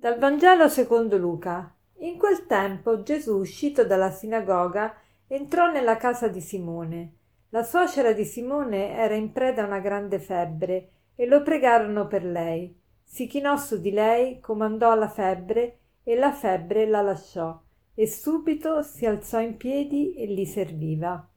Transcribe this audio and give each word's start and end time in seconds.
Dal 0.00 0.18
Vangelo 0.18 0.66
secondo 0.68 1.18
Luca. 1.18 1.76
In 1.98 2.16
quel 2.16 2.46
tempo 2.46 3.02
Gesù, 3.02 3.36
uscito 3.36 3.84
dalla 3.84 4.10
sinagoga, 4.10 4.94
entrò 5.26 5.70
nella 5.70 5.98
casa 5.98 6.26
di 6.28 6.40
Simone. 6.40 7.16
La 7.50 7.62
suocera 7.62 8.14
di 8.14 8.24
Simone 8.24 8.96
era 8.96 9.14
in 9.14 9.30
preda 9.30 9.62
a 9.62 9.66
una 9.66 9.80
grande 9.80 10.18
febbre 10.18 10.88
e 11.14 11.26
lo 11.26 11.42
pregarono 11.42 12.06
per 12.06 12.24
lei. 12.24 12.74
Si 13.04 13.26
chinò 13.26 13.58
su 13.58 13.78
di 13.78 13.90
lei, 13.90 14.40
comandò 14.40 14.94
la 14.94 15.10
febbre 15.10 15.80
e 16.02 16.16
la 16.16 16.32
febbre 16.32 16.86
la 16.86 17.02
lasciò 17.02 17.60
e 17.92 18.06
subito 18.06 18.80
si 18.80 19.04
alzò 19.04 19.38
in 19.38 19.58
piedi 19.58 20.14
e 20.14 20.24
li 20.24 20.46
serviva. 20.46 21.28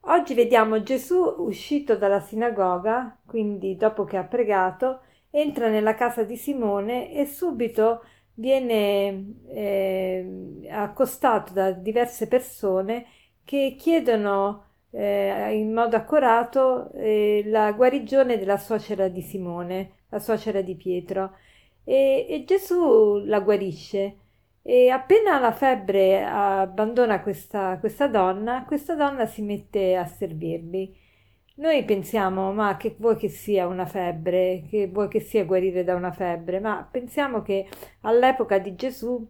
Oggi 0.00 0.34
vediamo 0.34 0.82
Gesù 0.82 1.36
uscito 1.38 1.96
dalla 1.96 2.20
sinagoga, 2.20 3.18
quindi 3.24 3.76
dopo 3.76 4.04
che 4.04 4.18
ha 4.18 4.24
pregato, 4.24 5.04
entra 5.30 5.68
nella 5.68 5.94
casa 5.94 6.24
di 6.24 6.36
Simone 6.36 7.12
e 7.12 7.26
subito 7.26 8.02
viene 8.34 9.34
eh, 9.48 10.66
accostato 10.70 11.52
da 11.52 11.72
diverse 11.72 12.26
persone 12.26 13.06
che 13.44 13.74
chiedono 13.78 14.64
eh, 14.90 15.54
in 15.56 15.72
modo 15.72 15.96
accurato 15.96 16.90
eh, 16.92 17.42
la 17.46 17.72
guarigione 17.72 18.38
della 18.38 18.56
suocera 18.58 19.08
di 19.08 19.22
Simone, 19.22 20.04
la 20.08 20.18
suocera 20.18 20.62
di 20.62 20.74
Pietro. 20.76 21.36
E, 21.84 22.26
e 22.28 22.44
Gesù 22.44 23.22
la 23.24 23.40
guarisce. 23.40 24.16
E 24.62 24.90
appena 24.90 25.38
la 25.38 25.52
febbre 25.52 26.22
abbandona 26.22 27.22
questa, 27.22 27.78
questa 27.78 28.08
donna, 28.08 28.64
questa 28.66 28.94
donna 28.94 29.26
si 29.26 29.42
mette 29.42 29.96
a 29.96 30.04
servirli. 30.06 30.99
Noi 31.60 31.84
pensiamo, 31.84 32.54
ma 32.54 32.78
che 32.78 32.96
vuoi 32.98 33.16
che 33.16 33.28
sia 33.28 33.66
una 33.66 33.84
febbre, 33.84 34.64
che 34.66 34.88
vuoi 34.88 35.08
che 35.08 35.20
sia 35.20 35.44
guarire 35.44 35.84
da 35.84 35.94
una 35.94 36.10
febbre, 36.10 36.58
ma 36.58 36.88
pensiamo 36.90 37.42
che 37.42 37.68
all'epoca 38.00 38.58
di 38.58 38.74
Gesù 38.74 39.28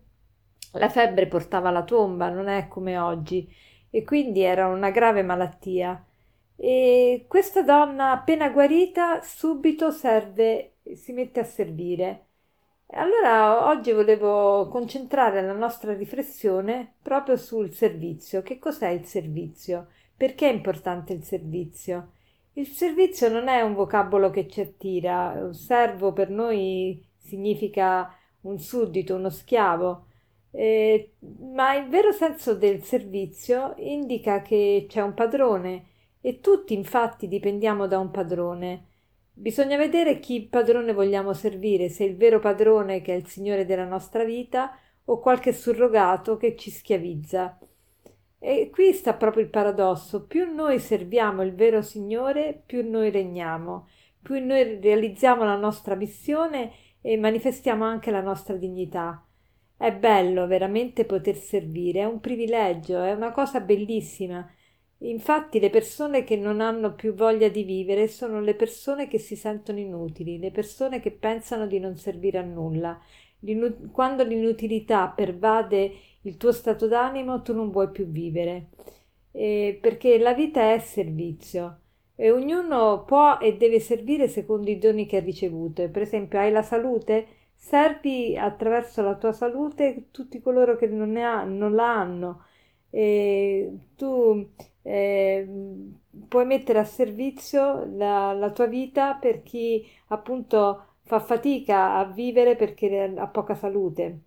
la 0.74 0.88
febbre 0.88 1.26
portava 1.26 1.70
la 1.70 1.82
tomba, 1.82 2.28
non 2.28 2.46
è 2.46 2.68
come 2.68 2.96
oggi, 2.98 3.52
e 3.90 4.04
quindi 4.04 4.42
era 4.42 4.68
una 4.68 4.90
grave 4.90 5.24
malattia. 5.24 6.04
E 6.54 7.24
questa 7.26 7.62
donna, 7.62 8.12
appena 8.12 8.48
guarita, 8.50 9.20
subito 9.22 9.90
serve, 9.90 10.74
si 10.94 11.12
mette 11.12 11.40
a 11.40 11.44
servire. 11.44 12.26
Allora 12.92 13.66
oggi 13.68 13.90
volevo 13.90 14.68
concentrare 14.68 15.42
la 15.42 15.52
nostra 15.52 15.94
riflessione 15.94 16.94
proprio 17.02 17.36
sul 17.36 17.74
servizio. 17.74 18.42
Che 18.42 18.60
cos'è 18.60 18.88
il 18.90 19.04
servizio? 19.04 19.88
Perché 20.16 20.48
è 20.48 20.52
importante 20.52 21.12
il 21.12 21.24
servizio? 21.24 22.12
Il 22.54 22.66
servizio 22.66 23.28
non 23.28 23.48
è 23.48 23.60
un 23.62 23.74
vocabolo 23.74 24.30
che 24.30 24.48
ci 24.48 24.60
attira, 24.60 25.32
un 25.40 25.54
servo 25.54 26.12
per 26.12 26.30
noi 26.30 27.02
significa 27.16 28.12
un 28.42 28.58
suddito, 28.58 29.14
uno 29.14 29.30
schiavo, 29.30 30.06
eh, 30.50 31.14
ma 31.54 31.74
il 31.76 31.88
vero 31.88 32.12
senso 32.12 32.54
del 32.54 32.82
servizio 32.82 33.74
indica 33.78 34.42
che 34.42 34.86
c'è 34.88 35.00
un 35.00 35.14
padrone 35.14 35.86
e 36.20 36.40
tutti 36.40 36.74
infatti 36.74 37.28
dipendiamo 37.28 37.86
da 37.86 37.98
un 37.98 38.10
padrone. 38.10 38.86
Bisogna 39.32 39.76
vedere 39.76 40.18
chi 40.18 40.42
padrone 40.42 40.92
vogliamo 40.92 41.32
servire, 41.32 41.88
se 41.88 42.04
il 42.04 42.16
vero 42.16 42.40
padrone 42.40 43.00
che 43.00 43.14
è 43.14 43.16
il 43.16 43.26
Signore 43.26 43.64
della 43.64 43.86
nostra 43.86 44.24
vita 44.24 44.76
o 45.04 45.18
qualche 45.20 45.52
surrogato 45.52 46.36
che 46.36 46.56
ci 46.56 46.70
schiavizza. 46.70 47.58
E 48.42 48.70
qui 48.72 48.94
sta 48.94 49.12
proprio 49.12 49.42
il 49.42 49.50
paradosso, 49.50 50.24
più 50.26 50.50
noi 50.50 50.78
serviamo 50.78 51.42
il 51.42 51.54
vero 51.54 51.82
Signore, 51.82 52.62
più 52.64 52.88
noi 52.88 53.10
regniamo, 53.10 53.86
più 54.22 54.42
noi 54.42 54.80
realizziamo 54.80 55.44
la 55.44 55.56
nostra 55.56 55.94
missione 55.94 56.72
e 57.02 57.18
manifestiamo 57.18 57.84
anche 57.84 58.10
la 58.10 58.22
nostra 58.22 58.56
dignità. 58.56 59.22
È 59.76 59.92
bello 59.92 60.46
veramente 60.46 61.04
poter 61.04 61.36
servire, 61.36 62.00
è 62.00 62.04
un 62.04 62.20
privilegio, 62.20 63.02
è 63.02 63.12
una 63.12 63.30
cosa 63.30 63.60
bellissima. 63.60 64.50
Infatti 65.02 65.60
le 65.60 65.70
persone 65.70 66.24
che 66.24 66.36
non 66.36 66.62
hanno 66.62 66.94
più 66.94 67.12
voglia 67.12 67.48
di 67.48 67.62
vivere 67.62 68.08
sono 68.08 68.40
le 68.40 68.54
persone 68.54 69.06
che 69.06 69.18
si 69.18 69.36
sentono 69.36 69.78
inutili, 69.78 70.38
le 70.38 70.50
persone 70.50 71.00
che 71.00 71.10
pensano 71.10 71.66
di 71.66 71.78
non 71.78 71.96
servire 71.96 72.38
a 72.38 72.42
nulla. 72.42 72.98
Quando 73.92 74.24
l'inutilità 74.24 75.08
pervade 75.08 75.92
il 76.22 76.36
tuo 76.36 76.52
stato 76.52 76.86
d'animo 76.86 77.42
tu 77.42 77.54
non 77.54 77.70
vuoi 77.70 77.90
più 77.90 78.06
vivere, 78.06 78.68
eh, 79.32 79.78
perché 79.80 80.18
la 80.18 80.34
vita 80.34 80.72
è 80.72 80.78
servizio 80.78 81.80
e 82.14 82.30
ognuno 82.30 83.04
può 83.04 83.38
e 83.38 83.56
deve 83.56 83.80
servire 83.80 84.28
secondo 84.28 84.68
i 84.70 84.78
doni 84.78 85.06
che 85.06 85.16
ha 85.16 85.20
ricevuto. 85.20 85.88
Per 85.88 86.02
esempio, 86.02 86.38
hai 86.38 86.52
la 86.52 86.62
salute? 86.62 87.26
Servi 87.54 88.36
attraverso 88.36 89.02
la 89.02 89.16
tua 89.16 89.32
salute 89.32 90.08
tutti 90.10 90.40
coloro 90.40 90.76
che 90.76 90.86
non, 90.86 91.12
ne 91.12 91.24
ha, 91.24 91.44
non 91.44 91.74
la 91.74 91.94
hanno. 91.98 92.44
E 92.90 93.72
tu 93.96 94.50
eh, 94.82 95.48
puoi 96.28 96.44
mettere 96.46 96.78
a 96.78 96.84
servizio 96.84 97.86
la, 97.96 98.32
la 98.32 98.50
tua 98.50 98.66
vita 98.66 99.14
per 99.14 99.42
chi 99.42 99.86
appunto 100.08 100.89
fa 101.10 101.18
fatica 101.18 101.96
a 101.96 102.04
vivere 102.04 102.54
perché 102.54 103.12
ha 103.16 103.26
poca 103.26 103.54
salute. 103.56 104.20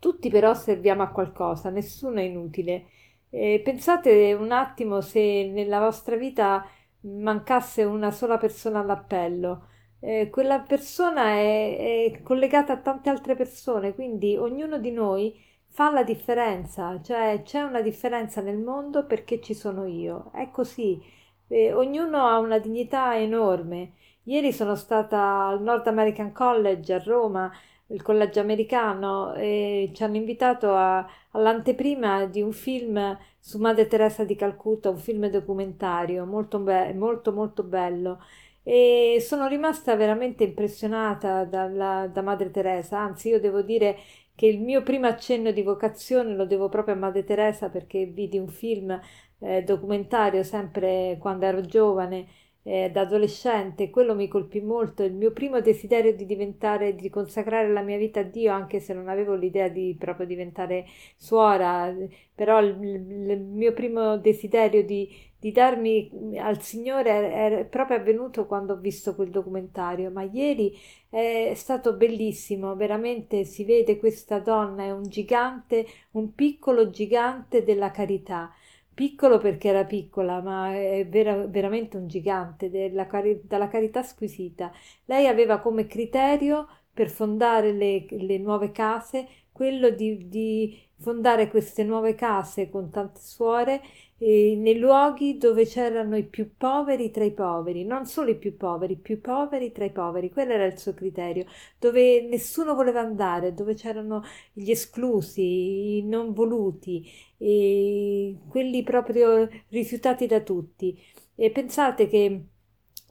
Tutti 0.00 0.28
però 0.28 0.54
serviamo 0.54 1.02
a 1.04 1.10
qualcosa, 1.10 1.70
nessuno 1.70 2.18
è 2.18 2.22
inutile. 2.22 2.86
Eh, 3.30 3.60
pensate 3.62 4.32
un 4.34 4.50
attimo 4.50 5.00
se 5.02 5.48
nella 5.52 5.78
vostra 5.78 6.16
vita 6.16 6.66
mancasse 7.02 7.84
una 7.84 8.10
sola 8.10 8.38
persona 8.38 8.80
all'appello. 8.80 9.68
Eh, 10.00 10.30
quella 10.30 10.60
persona 10.60 11.34
è, 11.34 12.10
è, 12.12 12.22
collegata 12.22 12.72
a 12.72 12.78
tante 12.78 13.08
altre 13.10 13.36
persone, 13.36 13.94
quindi 13.94 14.36
ognuno 14.36 14.78
di 14.78 14.90
noi 14.90 15.38
fa 15.68 15.90
la 15.92 16.02
differenza, 16.02 17.00
cioè 17.02 17.42
c'è 17.44 17.62
una 17.62 17.80
differenza 17.82 18.40
nel 18.40 18.58
mondo 18.58 19.06
perché 19.06 19.40
ci 19.40 19.54
sono 19.54 19.86
io. 19.86 20.30
È 20.34 20.50
così. 20.50 21.00
Eh, 21.48 21.72
ognuno 21.72 22.26
ha 22.26 22.38
una 22.38 22.58
dignità 22.58 23.16
enorme. 23.16 23.92
Ieri 24.30 24.52
sono 24.52 24.76
stata 24.76 25.48
al 25.48 25.60
North 25.60 25.88
American 25.88 26.30
College 26.30 26.92
a 26.92 27.02
Roma 27.04 27.52
il 27.88 28.00
collegio 28.00 28.38
americano 28.38 29.34
e 29.34 29.90
ci 29.92 30.04
hanno 30.04 30.14
invitato 30.16 30.72
a, 30.72 31.04
all'anteprima 31.32 32.26
di 32.26 32.40
un 32.40 32.52
film 32.52 33.18
su 33.40 33.58
Madre 33.58 33.88
Teresa 33.88 34.22
di 34.24 34.36
Calcutta, 34.36 34.88
un 34.88 34.98
film 34.98 35.26
documentario 35.28 36.24
molto, 36.26 36.60
be- 36.60 36.94
molto, 36.94 37.32
molto 37.32 37.64
bello. 37.64 38.22
E 38.62 39.16
sono 39.20 39.48
rimasta 39.48 39.96
veramente 39.96 40.44
impressionata 40.44 41.44
dalla, 41.44 42.06
da 42.06 42.22
Madre 42.22 42.52
Teresa, 42.52 43.00
anzi 43.00 43.30
io 43.30 43.40
devo 43.40 43.62
dire 43.62 43.98
che 44.36 44.46
il 44.46 44.60
mio 44.60 44.84
primo 44.84 45.08
accenno 45.08 45.50
di 45.50 45.62
vocazione 45.62 46.36
lo 46.36 46.46
devo 46.46 46.68
proprio 46.68 46.94
a 46.94 46.98
Madre 46.98 47.24
Teresa 47.24 47.68
perché 47.68 48.04
vidi 48.06 48.38
un 48.38 48.48
film 48.48 48.96
eh, 49.40 49.62
documentario 49.64 50.44
sempre 50.44 51.16
quando 51.18 51.46
ero 51.46 51.62
giovane 51.62 52.28
eh, 52.62 52.90
da 52.90 53.02
adolescente, 53.02 53.90
quello 53.90 54.14
mi 54.14 54.28
colpì 54.28 54.60
molto, 54.60 55.02
il 55.02 55.14
mio 55.14 55.32
primo 55.32 55.60
desiderio 55.60 56.14
di 56.14 56.26
diventare, 56.26 56.94
di 56.94 57.08
consacrare 57.08 57.68
la 57.72 57.80
mia 57.82 57.96
vita 57.96 58.20
a 58.20 58.22
Dio, 58.24 58.52
anche 58.52 58.80
se 58.80 58.92
non 58.92 59.08
avevo 59.08 59.34
l'idea 59.34 59.68
di 59.68 59.96
proprio 59.98 60.26
diventare 60.26 60.86
suora, 61.16 61.94
però 62.34 62.60
il, 62.60 62.76
il 62.80 63.40
mio 63.40 63.72
primo 63.72 64.18
desiderio 64.18 64.84
di, 64.84 65.08
di 65.38 65.52
darmi 65.52 66.38
al 66.38 66.60
Signore 66.60 67.60
è 67.60 67.64
proprio 67.64 67.96
avvenuto 67.96 68.46
quando 68.46 68.74
ho 68.74 68.76
visto 68.76 69.14
quel 69.14 69.30
documentario, 69.30 70.10
ma 70.10 70.22
ieri 70.22 70.76
è 71.08 71.52
stato 71.54 71.94
bellissimo, 71.94 72.76
veramente 72.76 73.44
si 73.44 73.64
vede 73.64 73.98
questa 73.98 74.38
donna, 74.38 74.84
è 74.84 74.90
un 74.92 75.04
gigante, 75.04 75.86
un 76.12 76.34
piccolo 76.34 76.90
gigante 76.90 77.64
della 77.64 77.90
carità 77.90 78.52
piccolo 78.94 79.38
perché 79.38 79.68
era 79.68 79.84
piccola, 79.84 80.40
ma 80.42 80.72
è 80.74 81.06
vera, 81.08 81.46
veramente 81.46 81.96
un 81.96 82.06
gigante 82.08 82.70
della, 82.70 83.06
della 83.42 83.68
carità 83.68 84.02
squisita. 84.02 84.72
Lei 85.06 85.26
aveva 85.26 85.58
come 85.58 85.86
criterio 85.86 86.66
per 86.92 87.10
fondare 87.10 87.72
le, 87.72 88.06
le 88.08 88.38
nuove 88.38 88.70
case 88.72 89.26
quello 89.52 89.90
di, 89.90 90.28
di, 90.28 90.78
fondare 91.00 91.48
queste 91.48 91.82
nuove 91.82 92.14
case 92.14 92.68
con 92.68 92.90
tante 92.90 93.20
suore 93.20 93.80
eh, 94.18 94.54
nei 94.56 94.78
luoghi 94.78 95.38
dove 95.38 95.64
c'erano 95.64 96.16
i 96.16 96.24
più 96.24 96.56
poveri 96.56 97.10
tra 97.10 97.24
i 97.24 97.32
poveri, 97.32 97.84
non 97.84 98.04
solo 98.04 98.30
i 98.30 98.36
più 98.36 98.56
poveri, 98.56 98.92
i 98.94 98.96
più 98.98 99.20
poveri 99.20 99.72
tra 99.72 99.84
i 99.84 99.92
poveri, 99.92 100.30
quello 100.30 100.52
era 100.52 100.66
il 100.66 100.78
suo 100.78 100.92
criterio, 100.92 101.46
dove 101.78 102.20
nessuno 102.22 102.74
voleva 102.74 103.00
andare, 103.00 103.54
dove 103.54 103.74
c'erano 103.74 104.22
gli 104.52 104.70
esclusi, 104.70 105.98
i 105.98 106.02
non 106.04 106.32
voluti, 106.34 107.10
quelli 107.38 108.82
proprio 108.84 109.48
rifiutati 109.68 110.26
da 110.26 110.40
tutti. 110.40 110.98
E 111.34 111.50
pensate 111.50 112.06
che 112.08 112.44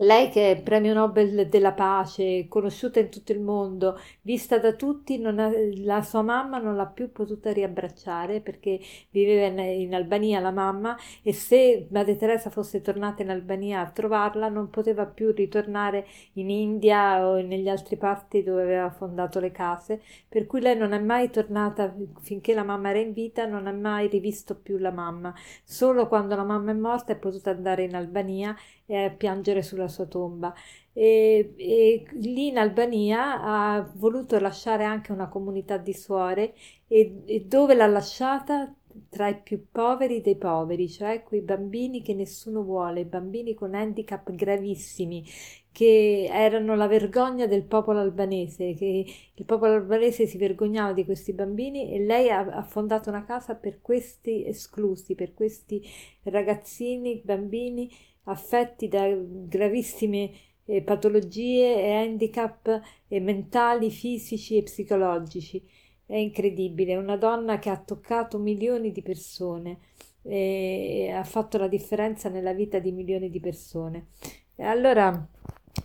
lei 0.01 0.29
che 0.29 0.51
è 0.51 0.61
premio 0.61 0.93
Nobel 0.93 1.49
della 1.49 1.73
pace, 1.73 2.47
conosciuta 2.47 2.99
in 2.99 3.09
tutto 3.09 3.33
il 3.33 3.41
mondo, 3.41 3.99
vista 4.21 4.57
da 4.57 4.73
tutti, 4.73 5.21
ha, 5.21 5.51
la 5.83 6.01
sua 6.01 6.21
mamma 6.21 6.57
non 6.57 6.75
l'ha 6.75 6.85
più 6.85 7.11
potuta 7.11 7.51
riabbracciare 7.51 8.39
perché 8.39 8.79
viveva 9.09 9.47
in, 9.47 9.81
in, 9.81 9.93
Albania 9.93 10.39
la 10.39 10.51
mamma 10.51 10.95
e 11.21 11.33
se 11.33 11.87
Madre 11.91 12.15
Teresa 12.15 12.49
fosse 12.49 12.81
tornata 12.81 13.23
in 13.23 13.29
Albania 13.29 13.81
a 13.81 13.89
trovarla 13.89 14.47
non 14.47 14.69
poteva 14.69 15.05
più 15.05 15.31
ritornare 15.31 16.07
in 16.33 16.49
India 16.49 17.27
o 17.27 17.41
negli 17.41 17.67
altri 17.67 17.97
parti 17.97 18.41
dove 18.41 18.61
aveva 18.61 18.89
fondato 18.91 19.41
le 19.41 19.51
case, 19.51 20.01
per 20.29 20.45
cui 20.45 20.61
lei 20.61 20.77
non 20.77 20.93
è 20.93 20.99
mai 20.99 21.29
tornata 21.29 21.93
finché 22.21 22.53
la 22.53 22.63
mamma 22.63 22.91
era 22.91 22.99
in 22.99 23.11
vita, 23.11 23.45
non 23.45 23.67
ha 23.67 23.73
mai 23.73 24.07
rivisto 24.07 24.55
più 24.55 24.77
la 24.77 24.91
mamma. 24.91 25.33
Solo 25.63 26.07
quando 26.07 26.35
la 26.35 26.43
mamma 26.45 26.71
è 26.71 26.75
morta 26.75 27.11
è 27.11 27.17
potuta 27.17 27.49
andare 27.49 27.83
in 27.83 27.95
Albania 27.95 28.55
e 28.85 29.13
piangere 29.15 29.61
sulla 29.61 29.87
sua 29.89 30.05
tomba. 30.05 30.53
E, 30.93 31.53
e, 31.57 32.05
lì 32.13 32.47
in 32.47 32.57
Albania 32.57 33.41
ha 33.41 33.91
voluto 33.95 34.39
lasciare 34.39 34.83
anche 34.83 35.11
una 35.11 35.27
comunità 35.29 35.77
di 35.77 35.93
suore 35.93 36.53
e, 36.87 37.21
e 37.25 37.45
dove 37.45 37.73
l'ha 37.75 37.87
lasciata 37.87 38.73
tra 39.09 39.27
i 39.27 39.39
più 39.41 39.67
poveri 39.71 40.21
dei 40.21 40.35
poveri, 40.35 40.89
cioè 40.89 41.23
quei 41.23 41.41
bambini 41.41 42.01
che 42.01 42.13
nessuno 42.13 42.63
vuole, 42.63 43.05
bambini 43.05 43.53
con 43.53 43.73
handicap 43.75 44.31
gravissimi, 44.31 45.25
che 45.71 46.27
erano 46.29 46.75
la 46.75 46.87
vergogna 46.87 47.45
del 47.45 47.63
popolo 47.63 47.99
albanese, 47.99 48.73
che 48.73 49.05
il 49.33 49.45
popolo 49.45 49.73
albanese 49.73 50.25
si 50.25 50.37
vergognava 50.37 50.93
di 50.93 51.05
questi 51.05 51.33
bambini 51.33 51.91
e 51.93 51.99
lei 51.99 52.29
ha, 52.29 52.39
ha 52.39 52.63
fondato 52.63 53.09
una 53.09 53.23
casa 53.23 53.55
per 53.55 53.81
questi 53.81 54.45
esclusi, 54.45 55.15
per 55.15 55.33
questi 55.33 55.81
ragazzini, 56.23 57.21
bambini 57.23 57.89
affetti 58.29 58.87
da 58.87 59.07
gravissime 59.15 60.31
eh, 60.65 60.81
patologie 60.81 61.75
e 61.81 61.91
handicap 61.93 62.81
eh, 63.07 63.19
mentali, 63.19 63.89
fisici 63.91 64.57
e 64.57 64.63
psicologici. 64.63 65.63
È 66.05 66.15
incredibile, 66.15 66.95
una 66.95 67.17
donna 67.17 67.59
che 67.59 67.69
ha 67.69 67.77
toccato 67.77 68.39
milioni 68.39 68.91
di 68.91 69.01
persone 69.01 69.79
e 70.23 71.11
ha 71.13 71.23
fatto 71.23 71.57
la 71.57 71.67
differenza 71.67 72.29
nella 72.29 72.53
vita 72.53 72.79
di 72.79 72.91
milioni 72.91 73.29
di 73.29 73.39
persone. 73.39 74.07
Allora 74.57 75.27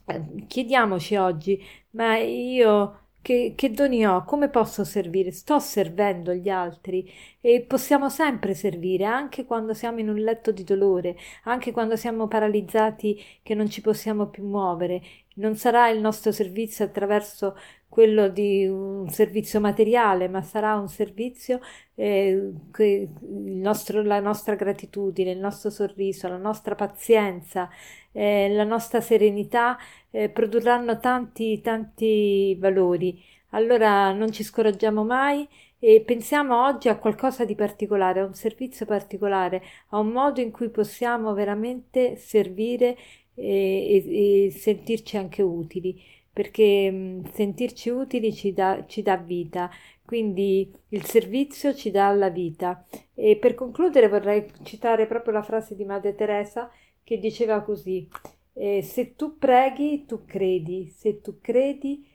eh, 0.07 0.47
chiediamoci 0.47 1.17
oggi, 1.17 1.63
ma 1.91 2.17
io 2.19 3.04
che, 3.25 3.55
che, 3.57 3.71
doni 3.71 4.05
ho? 4.07 4.23
Come 4.25 4.51
posso 4.51 4.85
servire? 4.85 5.33
Sto 5.33 5.59
servendo 5.59 6.35
gli 6.35 6.51
altri 6.51 7.11
e 7.41 7.63
possiamo 7.63 8.11
sempre 8.11 8.53
servire, 8.53 9.07
anche 9.07 9.47
quando 9.47 9.73
siamo 9.73 9.99
in 10.01 10.11
un 10.11 10.17
letto 10.17 10.53
di 10.53 10.63
dolore, 10.63 11.17
anche 11.45 11.73
quando 11.73 11.97
siamo 11.97 12.29
paralizzati 12.29 13.19
che 13.43 13.55
non 13.55 13.71
ci 13.71 13.81
possiamo 13.81 14.27
più 14.29 14.45
muovere. 14.47 15.01
Non 15.37 15.57
sarà 15.57 15.89
il 15.89 16.01
nostro 16.01 16.33
servizio 16.33 16.85
attraverso 16.85 17.57
quello 17.95 18.27
di 18.29 18.67
un 18.67 19.09
servizio 19.09 19.61
materiale, 19.61 20.27
ma 20.27 20.43
sarà 20.43 20.75
un 20.75 20.89
servizio 20.89 21.61
eh, 21.95 22.51
che 22.73 23.09
nostro, 23.21 24.03
la 24.03 24.19
nostra 24.19 24.57
gratitudine, 24.57 25.31
il 25.31 25.39
nostro 25.39 25.71
sorriso, 25.71 26.27
la 26.27 26.37
nostra 26.37 26.75
pazienza, 26.75 27.71
eh, 28.11 28.49
la 28.53 28.65
nostra 28.65 29.01
serenità 29.01 29.79
eh, 30.11 30.29
produrranno 30.29 30.99
tanti, 30.99 31.61
tanti 31.61 32.57
valori. 32.59 33.23
Allora 33.51 34.11
non 34.13 34.33
ci 34.33 34.43
scoraggiamo 34.43 35.05
mai 35.05 35.49
e 35.79 36.03
pensiamo 36.05 36.65
oggi 36.67 36.89
a 36.89 36.99
qualcosa 36.99 37.45
di 37.45 37.55
particolare, 37.55 38.19
a 38.19 38.25
un 38.25 38.35
servizio 38.35 38.87
particolare, 38.87 39.63
a 39.91 39.99
un 40.01 40.09
modo 40.09 40.41
in 40.41 40.51
cui 40.51 40.69
possiamo 40.69 41.33
veramente 41.33 42.17
servire 42.17 42.97
e, 43.35 44.05
e, 44.05 44.47
e 44.47 44.51
sentirci 44.51 45.17
anche 45.17 45.43
utili 45.43 46.03
perché 46.35 46.91
mh, 46.91 47.31
sentirci 47.33 47.91
utili 47.91 48.35
ci 48.35 48.53
dà, 48.53 48.85
ci 48.87 49.03
dà 49.03 49.17
vita, 49.17 49.71
quindi 50.05 50.71
il 50.91 51.05
servizio 51.05 51.75
ci 51.75 51.91
dà 51.91 52.11
la 52.13 52.29
vita. 52.29 52.85
E 53.15 53.37
per 53.37 53.55
concludere 53.55 54.09
vorrei 54.09 54.47
citare 54.65 55.07
proprio 55.07 55.33
la 55.35 55.43
frase 55.43 55.75
di 55.77 55.85
Madre 55.85 56.15
Teresa 56.15 56.71
che 57.03 57.19
diceva 57.19 57.63
così: 57.63 58.09
eh, 58.55 58.83
Se 58.83 59.15
tu 59.15 59.39
preghi, 59.39 60.05
tu 60.07 60.25
credi, 60.27 60.89
se 60.89 61.21
tu 61.21 61.39
credi, 61.41 62.07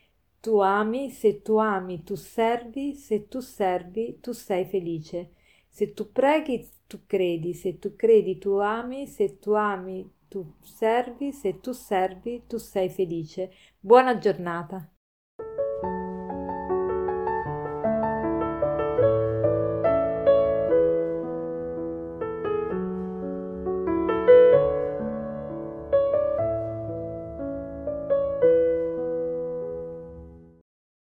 tu 0.42 0.60
ami, 0.60 1.10
se 1.12 1.42
tu 1.42 1.58
ami, 1.58 2.04
tu 2.04 2.16
servi, 2.16 2.94
se 2.96 3.28
tu 3.28 3.40
servi, 3.40 4.20
tu 4.22 4.32
sei 4.34 4.66
felice. 4.66 5.32
Se 5.70 5.94
tu 5.94 6.12
preghi, 6.12 6.68
tu 6.88 7.06
credi, 7.06 7.54
se 7.54 7.80
tu 7.80 7.96
credi, 7.96 8.38
tu 8.38 8.52
ami, 8.58 9.08
se 9.08 9.40
tu 9.40 9.54
ami, 9.54 10.10
tu 10.30 10.56
servi, 10.62 11.32
se 11.34 11.60
tu 11.60 11.74
servi, 11.74 12.44
tu 12.48 12.58
sei 12.58 12.90
felice. 12.90 13.52
Buona 13.80 14.18
giornata. 14.18 14.90